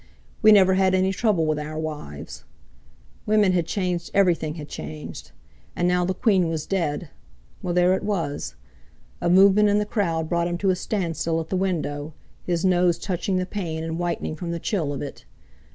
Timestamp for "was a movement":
8.01-9.69